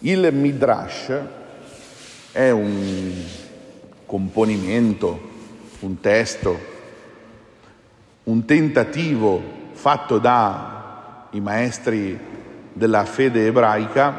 Il 0.00 0.32
Midrash 0.32 1.12
è 2.30 2.50
un 2.50 3.12
componimento, 4.06 5.20
un 5.80 5.98
testo, 5.98 6.56
un 8.22 8.44
tentativo 8.44 9.42
fatto 9.72 10.18
dai 10.18 11.40
maestri 11.40 12.16
della 12.72 13.04
fede 13.06 13.46
ebraica 13.46 14.12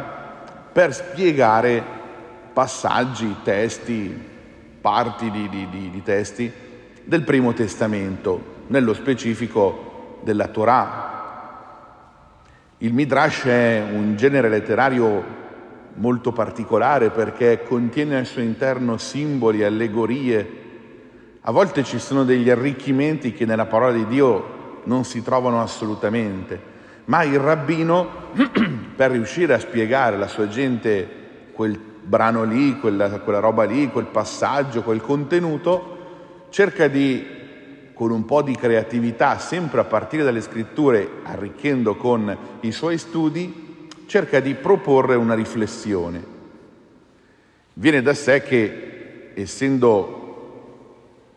per 0.69 0.93
spiegare 0.93 1.81
passaggi, 2.51 3.37
testi, 3.41 4.21
parti 4.81 5.31
di, 5.31 5.47
di, 5.47 5.69
di, 5.69 5.89
di 5.91 6.03
testi 6.03 6.51
del 7.05 7.23
Primo 7.23 7.53
Testamento, 7.53 8.65
nello 8.67 8.93
specifico 8.93 10.19
della 10.23 10.47
Torah. 10.47 11.07
Il 12.79 12.93
Midrash 12.93 13.45
è 13.45 13.81
un 13.89 14.17
genere 14.17 14.49
letterario 14.49 15.47
molto 15.99 16.31
particolare 16.31 17.09
perché 17.09 17.63
contiene 17.63 18.17
al 18.17 18.25
suo 18.25 18.41
interno 18.41 18.97
simboli, 18.97 19.63
allegorie. 19.63 20.57
A 21.41 21.51
volte 21.51 21.83
ci 21.83 21.99
sono 21.99 22.23
degli 22.23 22.49
arricchimenti 22.49 23.33
che 23.33 23.45
nella 23.45 23.65
parola 23.65 23.93
di 23.93 24.07
Dio 24.07 24.81
non 24.85 25.03
si 25.03 25.21
trovano 25.21 25.61
assolutamente, 25.61 26.59
ma 27.05 27.23
il 27.23 27.37
rabbino, 27.39 28.07
per 28.95 29.11
riuscire 29.11 29.53
a 29.53 29.59
spiegare 29.59 30.15
alla 30.15 30.27
sua 30.27 30.47
gente 30.47 31.17
quel 31.51 31.77
brano 32.01 32.43
lì, 32.43 32.79
quella, 32.79 33.19
quella 33.19 33.39
roba 33.39 33.65
lì, 33.65 33.89
quel 33.89 34.05
passaggio, 34.05 34.81
quel 34.81 35.01
contenuto, 35.01 35.97
cerca 36.49 36.87
di 36.87 37.37
con 37.93 38.11
un 38.11 38.23
po' 38.23 38.41
di 38.41 38.55
creatività, 38.55 39.37
sempre 39.39 39.81
a 39.81 39.83
partire 39.83 40.23
dalle 40.23 40.39
scritture, 40.39 41.05
arricchendo 41.23 41.97
con 41.97 42.37
i 42.61 42.71
suoi 42.71 42.97
studi, 42.97 43.68
cerca 44.09 44.39
di 44.39 44.55
proporre 44.55 45.13
una 45.13 45.35
riflessione. 45.35 46.37
Viene 47.73 48.01
da 48.01 48.15
sé 48.15 48.41
che, 48.41 49.29
essendo 49.35 50.17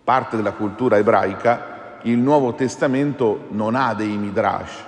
parte 0.02 0.36
della 0.36 0.52
cultura 0.52 0.96
ebraica, 0.96 1.98
il 2.04 2.16
Nuovo 2.16 2.54
Testamento 2.54 3.44
non 3.50 3.74
ha 3.74 3.92
dei 3.92 4.16
midrash, 4.16 4.82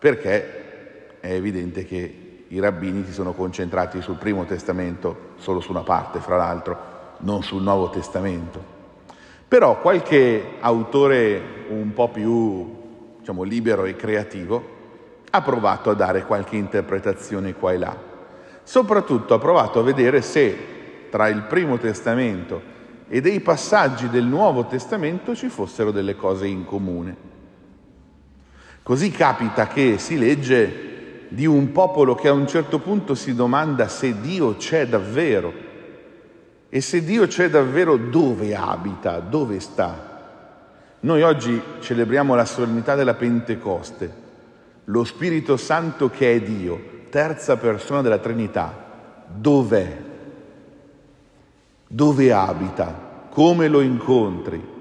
perché 0.00 1.20
è 1.20 1.30
evidente 1.30 1.84
che 1.84 2.44
i 2.48 2.58
rabbini 2.58 3.04
si 3.04 3.12
sono 3.12 3.32
concentrati 3.34 4.02
sul 4.02 4.16
Primo 4.16 4.44
Testamento, 4.44 5.34
solo 5.36 5.60
su 5.60 5.70
una 5.70 5.84
parte, 5.84 6.18
fra 6.18 6.36
l'altro, 6.36 7.14
non 7.18 7.44
sul 7.44 7.62
Nuovo 7.62 7.88
Testamento. 7.88 8.74
Però 9.46 9.80
qualche 9.80 10.54
autore 10.58 11.40
un 11.68 11.92
po' 11.92 12.08
più 12.08 13.18
diciamo, 13.20 13.44
libero 13.44 13.84
e 13.84 13.94
creativo 13.94 14.74
ha 15.36 15.42
provato 15.42 15.90
a 15.90 15.94
dare 15.94 16.24
qualche 16.24 16.56
interpretazione 16.56 17.54
qua 17.54 17.72
e 17.72 17.78
là. 17.78 17.96
Soprattutto 18.62 19.34
ha 19.34 19.38
provato 19.38 19.80
a 19.80 19.82
vedere 19.82 20.22
se 20.22 21.08
tra 21.10 21.28
il 21.28 21.42
Primo 21.42 21.78
Testamento 21.78 22.74
e 23.08 23.20
dei 23.20 23.40
passaggi 23.40 24.08
del 24.08 24.24
Nuovo 24.24 24.66
Testamento 24.66 25.34
ci 25.34 25.48
fossero 25.48 25.90
delle 25.90 26.16
cose 26.16 26.46
in 26.46 26.64
comune. 26.64 27.16
Così 28.82 29.10
capita 29.10 29.66
che 29.66 29.98
si 29.98 30.18
legge 30.18 31.28
di 31.28 31.46
un 31.46 31.72
popolo 31.72 32.14
che 32.14 32.28
a 32.28 32.32
un 32.32 32.46
certo 32.46 32.78
punto 32.78 33.14
si 33.14 33.34
domanda 33.34 33.88
se 33.88 34.20
Dio 34.20 34.56
c'è 34.56 34.86
davvero 34.86 35.52
e 36.68 36.80
se 36.80 37.04
Dio 37.04 37.26
c'è 37.26 37.48
davvero, 37.48 37.96
dove 37.96 38.54
abita, 38.54 39.20
dove 39.20 39.60
sta? 39.60 40.14
Noi 41.00 41.22
oggi 41.22 41.60
celebriamo 41.80 42.34
la 42.34 42.44
solennità 42.44 42.94
della 42.94 43.14
Pentecoste, 43.14 44.24
lo 44.86 45.04
Spirito 45.04 45.56
Santo 45.56 46.10
che 46.10 46.34
è 46.34 46.40
Dio, 46.40 47.04
terza 47.10 47.56
persona 47.56 48.02
della 48.02 48.18
Trinità. 48.18 49.24
Dov'è? 49.26 49.96
Dove 51.86 52.32
abita? 52.32 53.28
Come 53.30 53.68
lo 53.68 53.80
incontri? 53.80 54.74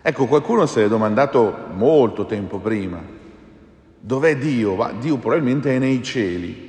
Ecco, 0.00 0.26
qualcuno 0.26 0.66
si 0.66 0.80
è 0.80 0.88
domandato 0.88 1.66
molto 1.74 2.24
tempo 2.24 2.58
prima, 2.58 3.02
dov'è 4.00 4.36
Dio? 4.36 4.74
Ma 4.74 4.92
Dio 4.92 5.18
probabilmente 5.18 5.74
è 5.74 5.78
nei 5.78 6.02
cieli 6.02 6.66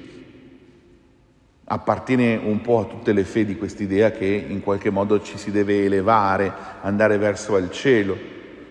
appartiene 1.72 2.36
un 2.36 2.62
po' 2.62 2.80
a 2.80 2.86
tutte 2.86 3.14
le 3.14 3.24
fedi 3.24 3.56
quest'idea 3.56 4.12
che 4.12 4.26
in 4.26 4.62
qualche 4.62 4.90
modo 4.90 5.22
ci 5.22 5.38
si 5.38 5.52
deve 5.52 5.86
elevare, 5.86 6.52
andare 6.82 7.18
verso 7.20 7.58
il 7.58 7.70
cielo. 7.70 8.18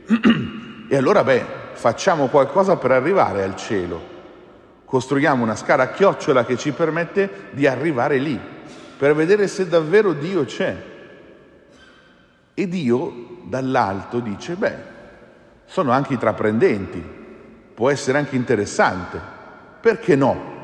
e 0.88 0.96
allora, 0.96 1.22
beh, 1.22 1.44
facciamo 1.78 2.26
qualcosa 2.26 2.76
per 2.76 2.90
arrivare 2.90 3.44
al 3.44 3.54
cielo. 3.54 4.16
Costruiamo 4.84 5.44
una 5.44 5.54
scala 5.54 5.84
a 5.84 5.90
chiocciola 5.90 6.44
che 6.44 6.56
ci 6.56 6.72
permette 6.72 7.50
di 7.52 7.68
arrivare 7.68 8.18
lì, 8.18 8.38
per 8.98 9.14
vedere 9.14 9.46
se 9.46 9.68
davvero 9.68 10.12
Dio 10.12 10.44
c'è. 10.44 10.76
E 12.52 12.68
Dio 12.68 13.12
dall'alto 13.44 14.18
dice, 14.18 14.56
beh, 14.56 14.76
sono 15.66 15.92
anche 15.92 16.14
intraprendenti, 16.14 17.04
può 17.74 17.90
essere 17.90 18.18
anche 18.18 18.34
interessante, 18.34 19.20
perché 19.80 20.16
no? 20.16 20.56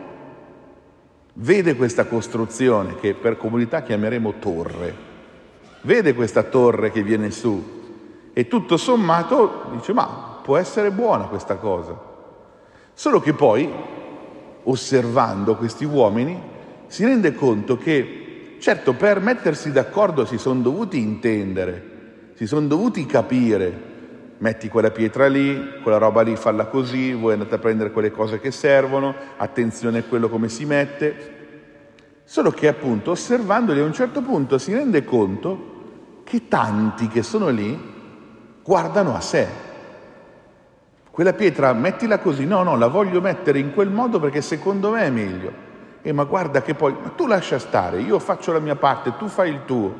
vede 1.34 1.76
questa 1.76 2.06
costruzione 2.06 2.96
che 2.96 3.14
per 3.14 3.36
comunità 3.36 3.82
chiameremo 3.82 4.34
torre, 4.40 4.94
vede 5.82 6.12
questa 6.14 6.42
torre 6.42 6.90
che 6.90 7.04
viene 7.04 7.30
su 7.30 7.82
e 8.32 8.48
tutto 8.48 8.76
sommato 8.76 9.68
dice 9.72 9.92
ma 9.92 10.33
può 10.44 10.58
essere 10.58 10.90
buona 10.90 11.24
questa 11.24 11.56
cosa. 11.56 11.98
Solo 12.92 13.18
che 13.18 13.32
poi, 13.32 13.72
osservando 14.64 15.56
questi 15.56 15.86
uomini, 15.86 16.38
si 16.86 17.02
rende 17.06 17.34
conto 17.34 17.78
che 17.78 18.56
certo 18.60 18.92
per 18.92 19.20
mettersi 19.20 19.72
d'accordo 19.72 20.26
si 20.26 20.36
sono 20.36 20.60
dovuti 20.60 20.98
intendere, 20.98 22.32
si 22.34 22.46
sono 22.46 22.66
dovuti 22.66 23.06
capire, 23.06 23.92
metti 24.36 24.68
quella 24.68 24.90
pietra 24.90 25.28
lì, 25.28 25.80
quella 25.82 25.96
roba 25.96 26.20
lì 26.20 26.36
falla 26.36 26.66
così, 26.66 27.14
voi 27.14 27.32
andate 27.32 27.54
a 27.54 27.58
prendere 27.58 27.90
quelle 27.90 28.10
cose 28.10 28.38
che 28.38 28.50
servono, 28.50 29.14
attenzione 29.38 30.00
a 30.00 30.04
quello 30.04 30.28
come 30.28 30.50
si 30.50 30.66
mette. 30.66 31.32
Solo 32.22 32.50
che 32.50 32.68
appunto 32.68 33.12
osservandoli 33.12 33.80
a 33.80 33.84
un 33.84 33.94
certo 33.94 34.20
punto 34.20 34.58
si 34.58 34.74
rende 34.74 35.04
conto 35.04 35.72
che 36.24 36.48
tanti 36.48 37.08
che 37.08 37.22
sono 37.22 37.48
lì 37.48 37.92
guardano 38.62 39.14
a 39.14 39.20
sé. 39.20 39.72
Quella 41.14 41.32
pietra 41.32 41.72
mettila 41.74 42.18
così, 42.18 42.44
no, 42.44 42.64
no, 42.64 42.76
la 42.76 42.88
voglio 42.88 43.20
mettere 43.20 43.60
in 43.60 43.72
quel 43.72 43.88
modo 43.88 44.18
perché 44.18 44.40
secondo 44.42 44.90
me 44.90 45.02
è 45.04 45.10
meglio. 45.10 45.52
E 46.02 46.10
ma 46.10 46.24
guarda 46.24 46.60
che 46.60 46.74
poi, 46.74 46.92
ma 47.00 47.10
tu 47.10 47.28
lascia 47.28 47.60
stare, 47.60 48.00
io 48.00 48.18
faccio 48.18 48.50
la 48.50 48.58
mia 48.58 48.74
parte, 48.74 49.14
tu 49.16 49.28
fai 49.28 49.50
il 49.50 49.60
tuo. 49.64 49.94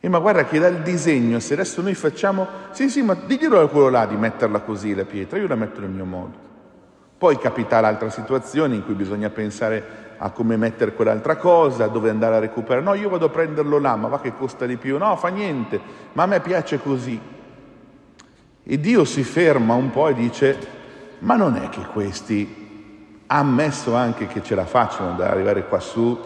E 0.00 0.06
ma 0.10 0.18
guarda 0.18 0.44
che 0.44 0.58
dal 0.58 0.82
disegno, 0.82 1.38
se 1.38 1.54
adesso 1.54 1.80
noi 1.80 1.94
facciamo, 1.94 2.46
sì 2.72 2.90
sì, 2.90 3.00
ma 3.00 3.14
diglielo 3.14 3.58
a 3.58 3.68
quello 3.70 3.88
là 3.88 4.04
di 4.04 4.16
metterla 4.16 4.60
così 4.60 4.94
la 4.94 5.06
pietra, 5.06 5.38
io 5.38 5.48
la 5.48 5.54
metto 5.54 5.80
nel 5.80 5.88
mio 5.88 6.04
modo. 6.04 6.36
Poi 7.16 7.38
capita 7.38 7.80
l'altra 7.80 8.10
situazione 8.10 8.74
in 8.74 8.84
cui 8.84 8.92
bisogna 8.92 9.30
pensare 9.30 10.14
a 10.18 10.28
come 10.30 10.58
mettere 10.58 10.92
quell'altra 10.92 11.36
cosa, 11.36 11.86
dove 11.86 12.10
andare 12.10 12.36
a 12.36 12.38
recuperare. 12.40 12.84
No, 12.84 12.92
io 12.92 13.08
vado 13.08 13.24
a 13.24 13.30
prenderlo 13.30 13.78
là, 13.78 13.96
ma 13.96 14.08
va 14.08 14.20
che 14.20 14.34
costa 14.34 14.66
di 14.66 14.76
più. 14.76 14.98
No, 14.98 15.16
fa 15.16 15.28
niente, 15.28 15.80
ma 16.12 16.24
a 16.24 16.26
me 16.26 16.40
piace 16.40 16.78
così. 16.82 17.36
E 18.70 18.78
Dio 18.78 19.06
si 19.06 19.22
ferma 19.22 19.72
un 19.72 19.90
po' 19.90 20.08
e 20.08 20.14
dice, 20.14 20.58
ma 21.20 21.36
non 21.36 21.56
è 21.56 21.70
che 21.70 21.80
questi, 21.86 23.22
ammesso 23.24 23.94
anche 23.94 24.26
che 24.26 24.42
ce 24.42 24.54
la 24.54 24.66
facciano 24.66 25.12
ad 25.12 25.22
arrivare 25.22 25.66
qua 25.66 25.80
su, 25.80 26.18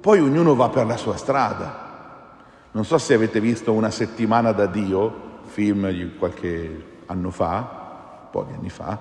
poi 0.00 0.20
ognuno 0.20 0.54
va 0.54 0.68
per 0.68 0.86
la 0.86 0.96
sua 0.96 1.16
strada. 1.16 2.36
Non 2.70 2.84
so 2.84 2.96
se 2.96 3.14
avete 3.14 3.40
visto 3.40 3.72
Una 3.72 3.90
settimana 3.90 4.52
da 4.52 4.66
Dio, 4.66 5.40
film 5.46 5.90
di 5.90 6.14
qualche 6.16 6.84
anno 7.06 7.30
fa, 7.30 8.20
un 8.22 8.30
po' 8.30 8.44
di 8.44 8.54
anni 8.54 8.70
fa, 8.70 8.96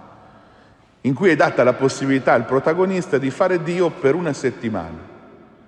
in 1.01 1.13
cui 1.13 1.29
è 1.29 1.35
data 1.35 1.63
la 1.63 1.73
possibilità 1.73 2.33
al 2.33 2.45
protagonista 2.45 3.19
di 3.19 3.29
fare 3.29 3.61
Dio 3.61 3.91
per 3.91 4.15
una 4.15 4.33
settimana, 4.33 4.97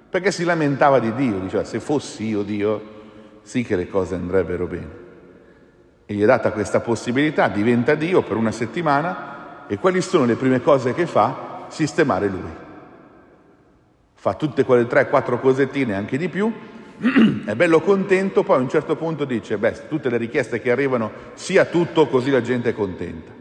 perché 0.10 0.31
si 0.31 0.44
lamentava 0.44 0.98
di 0.98 1.14
Dio, 1.14 1.38
diceva 1.38 1.66
se 1.66 1.80
fossi 1.80 2.30
io 2.30 2.42
Dio, 2.42 2.81
sì 3.44 3.64
che 3.64 3.75
le 3.75 3.88
cose 3.88 4.16
andrebbero 4.16 4.66
bene. 4.66 5.03
E 6.06 6.14
gli 6.14 6.22
è 6.22 6.26
data 6.26 6.52
questa 6.52 6.80
possibilità, 6.80 7.48
diventa 7.48 7.96
Dio 7.96 8.22
per 8.24 8.36
una 8.36 8.52
settimana 8.52 9.66
e 9.68 9.78
quali 9.78 10.02
sono 10.02 10.26
le 10.26 10.36
prime 10.36 10.62
cose 10.62 10.94
che 10.94 11.06
fa? 11.06 11.66
Sistemare 11.70 12.28
lui. 12.28 12.52
Fa 14.14 14.34
tutte 14.36 14.64
quelle 14.64 14.88
tre, 14.88 15.10
quattro 15.10 15.40
cosettine, 15.40 15.96
anche 15.96 16.18
di 16.18 16.30
più, 16.30 16.52
è 17.46 17.56
bello 17.56 17.82
contento, 17.82 18.44
poi 18.44 18.58
a 18.58 18.62
un 18.62 18.70
certo 18.70 18.96
punto 18.96 19.26
dice, 19.26 19.58
beh, 19.58 19.88
tutte 19.88 20.10
le 20.10 20.18
richieste 20.18 20.62
che 20.62 20.72
arrivano, 20.72 21.12
sia 21.34 21.66
tutto 21.66 22.08
così 22.08 22.32
la 22.32 22.42
gente 22.42 22.70
è 22.70 22.74
contenta. 22.74 23.32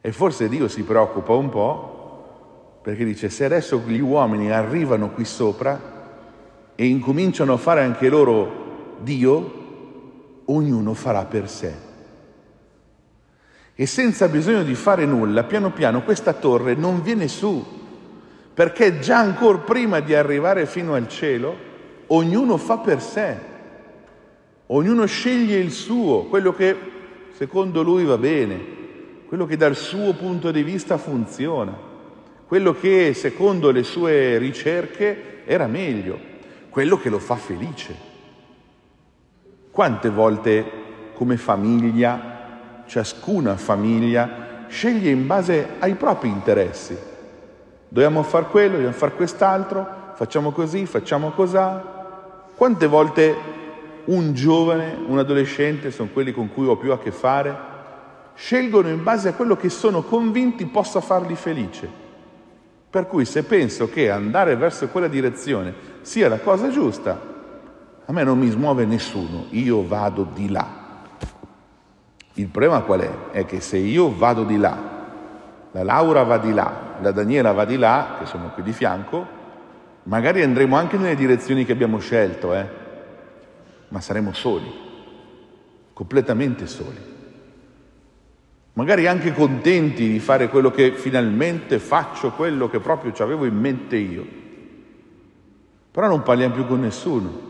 E 0.00 0.12
forse 0.12 0.48
Dio 0.48 0.68
si 0.68 0.82
preoccupa 0.82 1.32
un 1.34 1.48
po' 1.50 2.78
perché 2.82 3.04
dice, 3.04 3.28
se 3.28 3.44
adesso 3.44 3.82
gli 3.86 4.00
uomini 4.00 4.50
arrivano 4.50 5.10
qui 5.10 5.26
sopra 5.26 5.98
e 6.74 6.86
incominciano 6.86 7.52
a 7.52 7.58
fare 7.58 7.82
anche 7.82 8.08
loro 8.08 8.96
Dio, 9.00 9.59
ognuno 10.54 10.94
farà 10.94 11.24
per 11.24 11.48
sé. 11.48 11.88
E 13.74 13.86
senza 13.86 14.28
bisogno 14.28 14.62
di 14.62 14.74
fare 14.74 15.06
nulla, 15.06 15.44
piano 15.44 15.72
piano 15.72 16.02
questa 16.02 16.34
torre 16.34 16.74
non 16.74 17.02
viene 17.02 17.28
su, 17.28 17.64
perché 18.52 18.98
già 18.98 19.18
ancora 19.18 19.58
prima 19.58 20.00
di 20.00 20.14
arrivare 20.14 20.66
fino 20.66 20.94
al 20.94 21.08
cielo, 21.08 21.68
ognuno 22.08 22.56
fa 22.58 22.78
per 22.78 23.00
sé, 23.00 23.36
ognuno 24.66 25.06
sceglie 25.06 25.56
il 25.56 25.70
suo, 25.70 26.24
quello 26.24 26.54
che 26.54 26.76
secondo 27.32 27.82
lui 27.82 28.04
va 28.04 28.18
bene, 28.18 28.78
quello 29.26 29.46
che 29.46 29.56
dal 29.56 29.76
suo 29.76 30.12
punto 30.12 30.50
di 30.50 30.62
vista 30.62 30.98
funziona, 30.98 31.74
quello 32.46 32.74
che 32.74 33.14
secondo 33.14 33.70
le 33.70 33.82
sue 33.82 34.36
ricerche 34.36 35.44
era 35.46 35.66
meglio, 35.66 36.18
quello 36.68 36.98
che 36.98 37.08
lo 37.08 37.18
fa 37.18 37.36
felice. 37.36 38.09
Quante 39.80 40.10
volte 40.10 40.70
come 41.14 41.38
famiglia, 41.38 42.82
ciascuna 42.84 43.56
famiglia 43.56 44.66
sceglie 44.68 45.08
in 45.08 45.26
base 45.26 45.68
ai 45.78 45.94
propri 45.94 46.28
interessi, 46.28 46.94
Dobbiamo 47.88 48.22
fare 48.22 48.44
quello, 48.44 48.72
dobbiamo 48.72 48.92
fare 48.92 49.14
quest'altro, 49.14 50.12
facciamo 50.16 50.50
così, 50.50 50.84
facciamo 50.84 51.30
cos'ha. 51.30 51.82
Quante 52.54 52.86
volte 52.86 53.34
un 54.04 54.34
giovane, 54.34 54.98
un 55.06 55.18
adolescente, 55.18 55.90
sono 55.90 56.10
quelli 56.12 56.32
con 56.32 56.52
cui 56.52 56.66
ho 56.66 56.76
più 56.76 56.92
a 56.92 56.98
che 56.98 57.10
fare, 57.10 57.56
scelgono 58.34 58.90
in 58.90 59.02
base 59.02 59.30
a 59.30 59.32
quello 59.32 59.56
che 59.56 59.70
sono 59.70 60.02
convinti 60.02 60.66
possa 60.66 61.00
farli 61.00 61.36
felici. 61.36 61.88
Per 62.90 63.06
cui 63.06 63.24
se 63.24 63.44
penso 63.44 63.88
che 63.88 64.10
andare 64.10 64.56
verso 64.56 64.88
quella 64.88 65.08
direzione 65.08 65.72
sia 66.02 66.28
la 66.28 66.38
cosa 66.40 66.68
giusta, 66.68 67.38
a 68.10 68.12
me 68.12 68.24
non 68.24 68.40
mi 68.40 68.48
smuove 68.48 68.84
nessuno, 68.86 69.46
io 69.50 69.86
vado 69.86 70.26
di 70.34 70.50
là. 70.50 70.66
Il 72.34 72.48
problema 72.48 72.80
qual 72.80 73.00
è? 73.02 73.30
È 73.30 73.46
che 73.46 73.60
se 73.60 73.76
io 73.76 74.12
vado 74.12 74.42
di 74.42 74.56
là, 74.56 74.76
la 75.70 75.84
Laura 75.84 76.24
va 76.24 76.38
di 76.38 76.52
là, 76.52 76.96
la 77.00 77.12
Daniela 77.12 77.52
va 77.52 77.64
di 77.64 77.76
là, 77.76 78.16
che 78.18 78.26
sono 78.26 78.50
qui 78.50 78.64
di 78.64 78.72
fianco, 78.72 79.24
magari 80.04 80.42
andremo 80.42 80.76
anche 80.76 80.96
nelle 80.96 81.14
direzioni 81.14 81.64
che 81.64 81.70
abbiamo 81.70 82.00
scelto, 82.00 82.52
eh? 82.52 82.66
ma 83.90 84.00
saremo 84.00 84.32
soli, 84.32 84.72
completamente 85.92 86.66
soli. 86.66 86.98
Magari 88.72 89.06
anche 89.06 89.32
contenti 89.32 90.08
di 90.08 90.18
fare 90.18 90.48
quello 90.48 90.72
che 90.72 90.94
finalmente 90.94 91.78
faccio, 91.78 92.32
quello 92.32 92.68
che 92.68 92.80
proprio 92.80 93.12
ci 93.12 93.22
avevo 93.22 93.44
in 93.44 93.56
mente 93.56 93.96
io. 93.96 94.26
Però 95.92 96.08
non 96.08 96.24
parliamo 96.24 96.54
più 96.54 96.66
con 96.66 96.80
nessuno. 96.80 97.49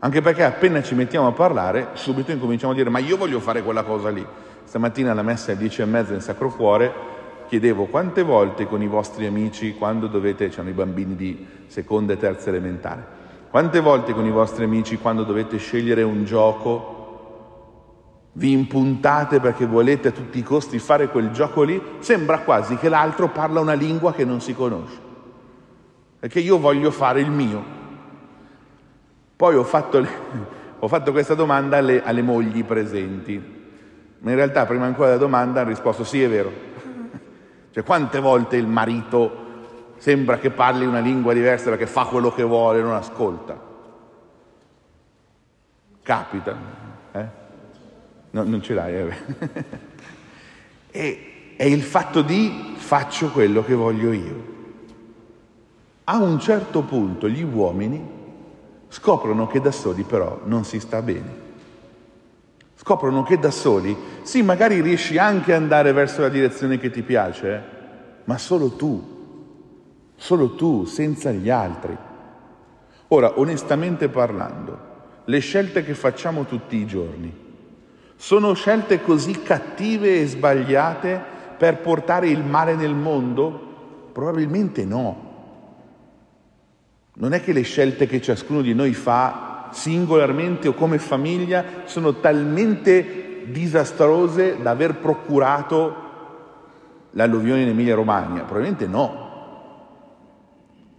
Anche 0.00 0.20
perché 0.20 0.44
appena 0.44 0.82
ci 0.82 0.94
mettiamo 0.94 1.26
a 1.26 1.32
parlare, 1.32 1.88
subito 1.94 2.30
incominciamo 2.30 2.72
a 2.72 2.76
dire 2.76 2.88
ma 2.88 3.00
io 3.00 3.16
voglio 3.16 3.40
fare 3.40 3.62
quella 3.62 3.82
cosa 3.82 4.10
lì. 4.10 4.24
Stamattina 4.64 5.12
alla 5.12 5.22
messa 5.22 5.50
alle 5.50 5.60
dieci 5.60 5.82
e 5.82 5.86
mezza 5.86 6.12
nel 6.12 6.22
Sacro 6.22 6.50
Cuore 6.50 7.16
chiedevo 7.48 7.86
quante 7.86 8.22
volte 8.22 8.66
con 8.66 8.82
i 8.82 8.86
vostri 8.86 9.26
amici, 9.26 9.74
quando 9.74 10.06
dovete, 10.06 10.50
c'erano 10.50 10.68
i 10.68 10.74
bambini 10.74 11.16
di 11.16 11.46
seconda 11.66 12.12
e 12.12 12.18
terza 12.18 12.50
elementare, 12.50 13.04
quante 13.50 13.80
volte 13.80 14.12
con 14.12 14.26
i 14.26 14.30
vostri 14.30 14.64
amici, 14.64 14.98
quando 14.98 15.24
dovete 15.24 15.56
scegliere 15.56 16.02
un 16.02 16.24
gioco, 16.24 16.96
vi 18.32 18.52
impuntate 18.52 19.40
perché 19.40 19.66
volete 19.66 20.08
a 20.08 20.12
tutti 20.12 20.38
i 20.38 20.42
costi 20.42 20.78
fare 20.78 21.08
quel 21.08 21.30
gioco 21.32 21.62
lì, 21.62 21.82
sembra 21.98 22.40
quasi 22.40 22.76
che 22.76 22.88
l'altro 22.88 23.30
parla 23.30 23.60
una 23.60 23.72
lingua 23.72 24.12
che 24.12 24.24
non 24.24 24.40
si 24.40 24.54
conosce. 24.54 24.98
Perché 26.20 26.40
io 26.40 26.58
voglio 26.58 26.90
fare 26.90 27.20
il 27.20 27.30
mio. 27.30 27.77
Poi 29.38 29.54
ho 29.54 29.62
fatto, 29.62 30.00
le, 30.00 30.08
ho 30.80 30.88
fatto 30.88 31.12
questa 31.12 31.34
domanda 31.34 31.76
alle, 31.76 32.02
alle 32.02 32.22
mogli 32.22 32.64
presenti, 32.64 33.40
ma 34.18 34.30
in 34.30 34.36
realtà 34.36 34.66
prima 34.66 34.84
ancora 34.84 35.10
della 35.10 35.20
domanda 35.20 35.60
hanno 35.60 35.68
risposto 35.68 36.02
sì, 36.02 36.20
è 36.20 36.28
vero, 36.28 36.50
cioè 37.70 37.84
quante 37.84 38.18
volte 38.18 38.56
il 38.56 38.66
marito 38.66 39.46
sembra 39.98 40.38
che 40.38 40.50
parli 40.50 40.84
una 40.84 40.98
lingua 40.98 41.34
diversa 41.34 41.70
perché 41.70 41.86
fa 41.86 42.06
quello 42.06 42.32
che 42.32 42.42
vuole 42.42 42.80
e 42.80 42.82
non 42.82 42.94
ascolta? 42.94 43.56
Capita, 46.02 46.56
eh? 47.12 47.26
no, 48.30 48.42
non 48.42 48.60
ce 48.60 48.74
l'hai. 48.74 48.96
Eh? 48.96 49.16
e, 50.90 51.54
è 51.54 51.64
il 51.64 51.82
fatto 51.84 52.22
di 52.22 52.74
faccio 52.76 53.30
quello 53.30 53.62
che 53.62 53.74
voglio 53.74 54.10
io. 54.10 54.56
A 56.02 56.16
un 56.16 56.40
certo 56.40 56.82
punto 56.82 57.28
gli 57.28 57.44
uomini 57.44 58.16
scoprono 58.88 59.46
che 59.46 59.60
da 59.60 59.70
soli 59.70 60.02
però 60.02 60.40
non 60.44 60.64
si 60.64 60.80
sta 60.80 61.02
bene. 61.02 61.46
Scoprono 62.74 63.22
che 63.22 63.38
da 63.38 63.50
soli, 63.50 63.96
sì, 64.22 64.42
magari 64.42 64.80
riesci 64.80 65.18
anche 65.18 65.52
ad 65.52 65.60
andare 65.60 65.92
verso 65.92 66.22
la 66.22 66.28
direzione 66.28 66.78
che 66.78 66.90
ti 66.90 67.02
piace, 67.02 67.62
ma 68.24 68.38
solo 68.38 68.70
tu, 68.70 70.14
solo 70.16 70.54
tu, 70.54 70.84
senza 70.84 71.30
gli 71.30 71.50
altri. 71.50 71.96
Ora, 73.08 73.38
onestamente 73.38 74.08
parlando, 74.08 74.78
le 75.24 75.38
scelte 75.40 75.84
che 75.84 75.94
facciamo 75.94 76.44
tutti 76.44 76.76
i 76.76 76.86
giorni 76.86 77.46
sono 78.20 78.52
scelte 78.54 79.00
così 79.00 79.42
cattive 79.42 80.20
e 80.20 80.26
sbagliate 80.26 81.22
per 81.56 81.78
portare 81.78 82.28
il 82.28 82.42
male 82.42 82.74
nel 82.74 82.94
mondo? 82.94 84.10
Probabilmente 84.12 84.84
no. 84.84 85.27
Non 87.20 87.32
è 87.32 87.42
che 87.42 87.52
le 87.52 87.62
scelte 87.62 88.06
che 88.06 88.20
ciascuno 88.20 88.60
di 88.62 88.74
noi 88.74 88.94
fa 88.94 89.70
singolarmente 89.72 90.68
o 90.68 90.74
come 90.74 90.98
famiglia 90.98 91.64
sono 91.84 92.14
talmente 92.20 93.42
disastrose 93.46 94.56
da 94.62 94.70
aver 94.70 94.96
procurato 94.96 96.06
l'alluvione 97.12 97.62
in 97.62 97.68
Emilia 97.68 97.96
Romagna? 97.96 98.42
Probabilmente 98.42 98.86
no. 98.86 99.26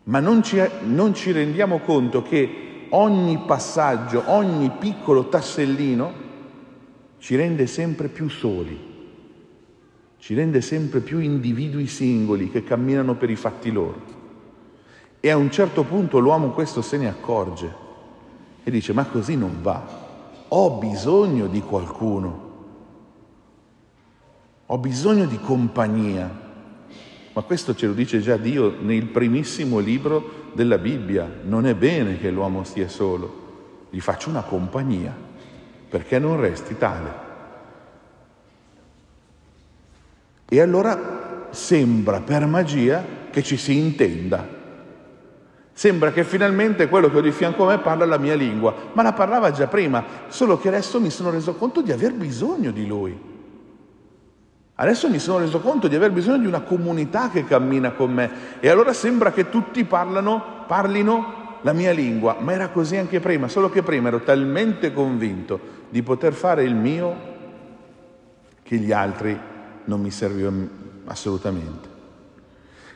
Ma 0.03 0.19
non 0.19 0.43
ci, 0.43 0.61
non 0.87 1.13
ci 1.13 1.31
rendiamo 1.31 1.79
conto 1.79 2.21
che 2.21 2.87
ogni 2.89 3.43
passaggio, 3.45 4.23
ogni 4.25 4.71
piccolo 4.77 5.29
tassellino 5.29 6.27
ci 7.19 7.37
rende 7.37 7.65
sempre 7.65 8.09
più 8.09 8.27
soli, 8.27 8.77
ci 10.17 10.33
rende 10.33 10.59
sempre 10.59 10.99
più 10.99 11.19
individui 11.19 11.87
singoli 11.87 12.49
che 12.49 12.63
camminano 12.63 13.15
per 13.15 13.29
i 13.29 13.35
fatti 13.37 13.71
loro. 13.71 14.08
E 15.21 15.29
a 15.29 15.35
un 15.35 15.51
certo 15.51 15.83
punto 15.83 16.19
l'uomo 16.19 16.51
questo 16.51 16.81
se 16.81 16.97
ne 16.97 17.09
accorge 17.09 17.87
e 18.63 18.71
dice 18.71 18.93
ma 18.93 19.05
così 19.05 19.35
non 19.35 19.61
va, 19.61 19.83
ho 20.47 20.77
bisogno 20.77 21.47
di 21.47 21.61
qualcuno, 21.61 22.47
ho 24.65 24.77
bisogno 24.77 25.25
di 25.25 25.39
compagnia. 25.39 26.47
Ma 27.33 27.41
questo 27.41 27.75
ce 27.75 27.87
lo 27.87 27.93
dice 27.93 28.19
già 28.21 28.37
Dio 28.37 28.75
nel 28.79 29.05
primissimo 29.05 29.79
libro 29.79 30.51
della 30.53 30.77
Bibbia, 30.77 31.29
non 31.43 31.65
è 31.65 31.75
bene 31.75 32.17
che 32.17 32.31
l'uomo 32.31 32.63
stia 32.63 32.87
solo, 32.87 33.87
gli 33.89 33.99
faccio 33.99 34.29
una 34.29 34.43
compagnia 34.43 35.13
perché 35.89 36.17
non 36.17 36.39
resti 36.39 36.77
tale. 36.77 37.27
E 40.47 40.61
allora 40.61 41.47
sembra 41.51 42.21
per 42.21 42.45
magia 42.45 43.03
che 43.29 43.43
ci 43.43 43.57
si 43.57 43.77
intenda 43.77 44.57
Sembra 45.79 46.11
che 46.11 46.25
finalmente 46.25 46.89
quello 46.89 47.09
che 47.09 47.19
ho 47.19 47.21
di 47.21 47.31
fianco 47.31 47.63
a 47.63 47.69
me 47.69 47.77
parla 47.77 48.03
la 48.03 48.17
mia 48.17 48.35
lingua, 48.35 48.75
ma 48.91 49.01
la 49.01 49.13
parlava 49.13 49.51
già 49.51 49.67
prima, 49.67 50.03
solo 50.27 50.59
che 50.59 50.67
adesso 50.67 50.99
mi 50.99 51.09
sono 51.09 51.29
reso 51.29 51.55
conto 51.55 51.81
di 51.81 51.93
aver 51.93 52.11
bisogno 52.11 52.71
di 52.71 52.85
lui. 52.85 53.17
Adesso 54.75 55.09
mi 55.09 55.19
sono 55.19 55.37
reso 55.37 55.61
conto 55.61 55.87
di 55.87 55.95
aver 55.95 56.11
bisogno 56.11 56.39
di 56.39 56.47
una 56.47 56.59
comunità 56.59 57.29
che 57.29 57.45
cammina 57.45 57.91
con 57.91 58.11
me 58.11 58.29
e 58.59 58.67
allora 58.67 58.91
sembra 58.91 59.31
che 59.31 59.47
tutti 59.47 59.85
parlano, 59.85 60.65
parlino 60.67 61.59
la 61.61 61.71
mia 61.71 61.93
lingua, 61.93 62.35
ma 62.37 62.51
era 62.51 62.67
così 62.67 62.97
anche 62.97 63.21
prima, 63.21 63.47
solo 63.47 63.69
che 63.69 63.81
prima 63.81 64.09
ero 64.09 64.19
talmente 64.19 64.91
convinto 64.91 65.57
di 65.89 66.03
poter 66.03 66.33
fare 66.33 66.65
il 66.65 66.75
mio 66.75 67.15
che 68.63 68.75
gli 68.75 68.91
altri 68.91 69.39
non 69.85 70.01
mi 70.01 70.11
servivano 70.11 70.67
assolutamente. 71.05 71.87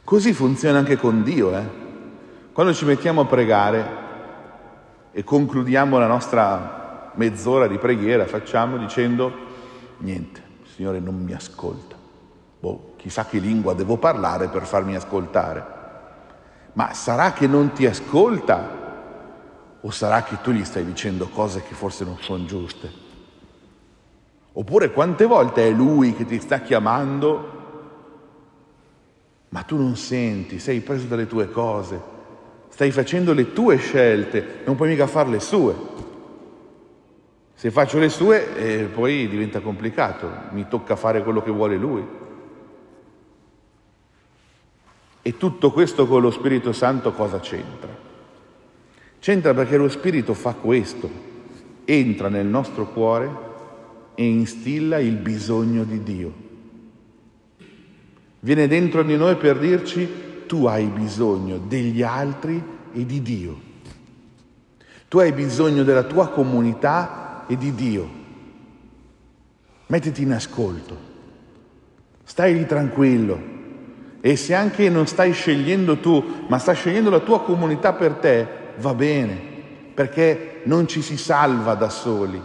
Così 0.04 0.34
funziona 0.34 0.80
anche 0.80 0.98
con 0.98 1.24
Dio, 1.24 1.56
eh? 1.56 1.83
Quando 2.54 2.72
ci 2.76 2.86
mettiamo 2.86 3.22
a 3.22 3.26
pregare 3.26 4.02
e 5.12 5.24
concludiamo 5.24 5.98
la 5.98 6.06
nostra 6.06 7.12
mezz'ora 7.16 7.66
di 7.66 7.80
preghiera, 7.80 8.28
facciamo 8.28 8.78
dicendo 8.78 9.34
niente, 9.98 10.44
il 10.62 10.70
Signore 10.70 11.00
non 11.00 11.16
mi 11.16 11.34
ascolta. 11.34 11.96
Boh, 12.60 12.94
chissà 12.98 13.26
che 13.26 13.40
lingua 13.40 13.74
devo 13.74 13.98
parlare 13.98 14.50
per 14.50 14.68
farmi 14.68 14.96
ascoltare. 14.96 15.66
Ma 16.74 16.94
sarà 16.94 17.34
che 17.34 17.48
non 17.48 17.72
ti 17.72 17.88
ascolta 17.88 18.82
o 19.82 19.90
sarà 19.90 20.22
che 20.22 20.40
tu 20.42 20.52
gli 20.52 20.64
stai 20.64 20.86
dicendo 20.86 21.30
cose 21.30 21.64
che 21.64 21.74
forse 21.74 22.06
non 22.06 22.18
sono 22.20 22.46
giuste? 22.46 22.92
Oppure 24.52 24.92
quante 24.92 25.26
volte 25.26 25.68
è 25.68 25.72
lui 25.72 26.14
che 26.14 26.26
ti 26.26 26.40
sta 26.40 26.60
chiamando, 26.60 27.62
ma 29.50 29.64
tu 29.64 29.76
non 29.76 29.96
senti, 29.96 30.60
sei 30.60 30.82
preso 30.82 31.08
dalle 31.08 31.26
tue 31.26 31.50
cose, 31.50 32.13
Stai 32.74 32.90
facendo 32.90 33.34
le 33.34 33.54
tue 33.54 33.78
scelte, 33.78 34.62
non 34.66 34.76
puoi 34.76 34.90
mica 34.90 35.06
fare 35.06 35.30
le 35.30 35.40
sue. 35.40 35.76
Se 37.54 37.70
faccio 37.70 38.00
le 38.00 38.10
sue, 38.10 38.56
eh, 38.56 38.84
poi 38.86 39.28
diventa 39.28 39.60
complicato, 39.60 40.28
mi 40.54 40.66
tocca 40.68 40.96
fare 40.96 41.22
quello 41.22 41.44
che 41.44 41.52
vuole 41.52 41.78
lui. 41.78 42.04
E 45.22 45.38
tutto 45.38 45.70
questo 45.72 46.08
con 46.08 46.24
lo 46.24 46.32
Spirito 46.32 46.72
Santo 46.74 47.14
cosa 47.14 47.40
c'entra? 47.40 47.96
C'entra 49.20 49.54
perché 49.54 49.78
lo 49.78 49.88
Spirito 49.88 50.34
fa 50.34 50.56
questo, 50.56 51.08
entra 51.86 52.28
nel 52.28 52.48
nostro 52.48 52.88
cuore 52.88 53.30
e 54.16 54.26
instilla 54.26 54.98
il 54.98 55.18
bisogno 55.18 55.84
di 55.84 56.02
Dio. 56.02 56.34
Viene 58.40 58.68
dentro 58.68 59.04
di 59.04 59.16
noi 59.16 59.36
per 59.36 59.60
dirci 59.60 60.32
tu 60.46 60.66
hai 60.66 60.86
bisogno 60.86 61.58
degli 61.58 62.02
altri 62.02 62.62
e 62.94 63.06
di 63.06 63.22
Dio. 63.22 63.72
Tu 65.08 65.20
hai 65.20 65.32
bisogno 65.32 65.84
della 65.84 66.04
tua 66.04 66.30
comunità 66.30 67.46
e 67.48 67.58
di 67.58 67.74
Dio. 67.76 68.10
Mettiti 69.88 70.24
in 70.24 70.32
ascolto, 70.32 70.98
stai 72.24 72.54
lì 72.54 72.66
tranquillo, 72.66 73.52
e 74.22 74.36
se 74.38 74.56
anche 74.56 74.90
non 74.90 75.06
stai 75.06 75.34
scegliendo 75.34 76.00
tu, 76.00 76.46
ma 76.48 76.58
sta 76.58 76.72
scegliendo 76.72 77.10
la 77.10 77.20
tua 77.20 77.42
comunità 77.42 77.94
per 77.94 78.14
te, 78.14 78.48
va 78.80 78.94
bene, 78.94 79.38
perché 79.94 80.62
non 80.64 80.88
ci 80.88 81.02
si 81.02 81.18
salva 81.18 81.76
da 81.76 81.90
soli, 81.90 82.42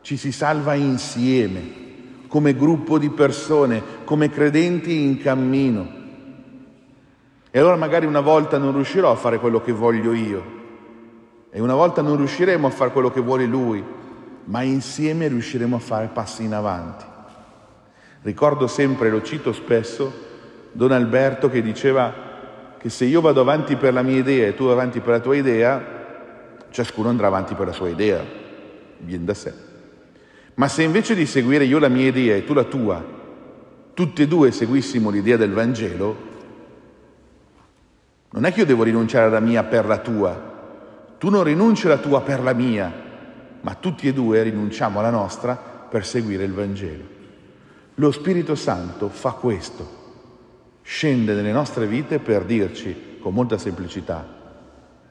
ci 0.00 0.16
si 0.16 0.32
salva 0.32 0.74
insieme, 0.74 1.82
come 2.26 2.56
gruppo 2.56 2.98
di 2.98 3.10
persone, 3.10 3.82
come 4.04 4.30
credenti 4.30 5.02
in 5.02 5.18
cammino. 5.18 6.02
E 7.56 7.60
allora 7.60 7.76
magari 7.76 8.04
una 8.04 8.18
volta 8.18 8.58
non 8.58 8.72
riuscirò 8.72 9.12
a 9.12 9.14
fare 9.14 9.38
quello 9.38 9.60
che 9.60 9.70
voglio 9.70 10.12
io, 10.12 10.42
e 11.52 11.60
una 11.60 11.76
volta 11.76 12.02
non 12.02 12.16
riusciremo 12.16 12.66
a 12.66 12.70
fare 12.70 12.90
quello 12.90 13.12
che 13.12 13.20
vuole 13.20 13.46
lui, 13.46 13.80
ma 14.46 14.62
insieme 14.62 15.28
riusciremo 15.28 15.76
a 15.76 15.78
fare 15.78 16.10
passi 16.12 16.42
in 16.42 16.52
avanti. 16.52 17.04
Ricordo 18.22 18.66
sempre, 18.66 19.08
lo 19.08 19.22
cito 19.22 19.52
spesso, 19.52 20.12
Don 20.72 20.90
Alberto 20.90 21.48
che 21.48 21.62
diceva 21.62 22.12
che 22.76 22.88
se 22.88 23.04
io 23.04 23.20
vado 23.20 23.42
avanti 23.42 23.76
per 23.76 23.92
la 23.92 24.02
mia 24.02 24.18
idea 24.18 24.48
e 24.48 24.56
tu 24.56 24.64
avanti 24.64 24.98
per 24.98 25.10
la 25.10 25.20
tua 25.20 25.36
idea, 25.36 25.84
ciascuno 26.70 27.08
andrà 27.08 27.28
avanti 27.28 27.54
per 27.54 27.66
la 27.66 27.72
sua 27.72 27.88
idea, 27.88 28.20
viene 28.98 29.24
da 29.26 29.34
sé. 29.34 29.54
Ma 30.54 30.66
se 30.66 30.82
invece 30.82 31.14
di 31.14 31.24
seguire 31.24 31.62
io 31.62 31.78
la 31.78 31.86
mia 31.86 32.08
idea 32.08 32.34
e 32.34 32.44
tu 32.44 32.52
la 32.52 32.64
tua, 32.64 33.00
tutti 33.94 34.22
e 34.22 34.26
due 34.26 34.50
seguissimo 34.50 35.08
l'idea 35.08 35.36
del 35.36 35.52
Vangelo, 35.52 36.32
non 38.34 38.46
è 38.46 38.52
che 38.52 38.60
io 38.60 38.66
devo 38.66 38.82
rinunciare 38.82 39.26
alla 39.26 39.38
mia 39.38 39.62
per 39.62 39.86
la 39.86 39.98
tua, 39.98 40.52
tu 41.18 41.30
non 41.30 41.44
rinunci 41.44 41.86
alla 41.86 41.98
tua 41.98 42.20
per 42.20 42.42
la 42.42 42.52
mia, 42.52 42.92
ma 43.60 43.74
tutti 43.76 44.08
e 44.08 44.12
due 44.12 44.42
rinunciamo 44.42 44.98
alla 44.98 45.10
nostra 45.10 45.54
per 45.54 46.04
seguire 46.04 46.42
il 46.42 46.52
Vangelo. 46.52 47.04
Lo 47.94 48.10
Spirito 48.10 48.56
Santo 48.56 49.08
fa 49.08 49.30
questo 49.30 50.02
scende 50.82 51.32
nelle 51.32 51.52
nostre 51.52 51.86
vite 51.86 52.18
per 52.18 52.44
dirci 52.44 53.18
con 53.20 53.32
molta 53.32 53.56
semplicità, 53.56 54.26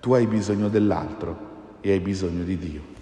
tu 0.02 0.14
hai 0.14 0.28
bisogno 0.28 0.68
dell'altro 0.68 1.78
e 1.80 1.94
hai 1.94 2.02
bisogno 2.02 2.44
di 2.44 2.58
Dio. 2.58 2.93